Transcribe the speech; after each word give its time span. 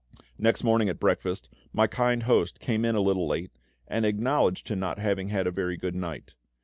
Next 0.39 0.63
morning 0.63 0.89
at 0.89 0.99
breakfast, 0.99 1.47
my 1.71 1.85
kind 1.85 2.23
host 2.23 2.59
came 2.59 2.85
in 2.85 2.95
a 2.95 3.01
little 3.01 3.27
late, 3.27 3.51
and 3.87 4.03
acknowledged 4.03 4.65
to 4.65 4.75
not 4.75 4.97
having 4.97 5.27
had 5.27 5.45
a 5.45 5.51
very 5.51 5.77
good 5.77 5.93
night. 5.93 6.33